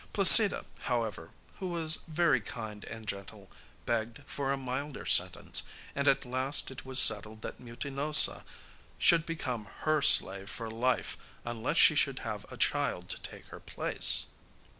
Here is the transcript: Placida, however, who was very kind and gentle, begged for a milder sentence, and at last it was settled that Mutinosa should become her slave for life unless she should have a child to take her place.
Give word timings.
Placida, 0.13 0.65
however, 0.89 1.29
who 1.59 1.67
was 1.67 1.97
very 1.97 2.41
kind 2.41 2.85
and 2.85 3.07
gentle, 3.07 3.51
begged 3.85 4.23
for 4.27 4.51
a 4.51 4.57
milder 4.57 5.05
sentence, 5.05 5.61
and 5.93 6.07
at 6.07 6.25
last 6.25 6.71
it 6.71 6.83
was 6.83 6.99
settled 6.99 7.43
that 7.43 7.59
Mutinosa 7.59 8.43
should 8.97 9.27
become 9.27 9.65
her 9.81 10.01
slave 10.01 10.49
for 10.49 10.71
life 10.71 11.17
unless 11.45 11.77
she 11.77 11.93
should 11.93 12.17
have 12.25 12.51
a 12.51 12.57
child 12.57 13.09
to 13.09 13.21
take 13.21 13.45
her 13.49 13.59
place. 13.59 14.25